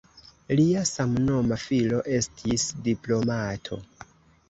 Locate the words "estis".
2.17-2.67